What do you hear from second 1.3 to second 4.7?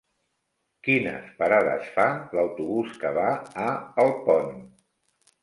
parades fa l'autobús que va a Alpont?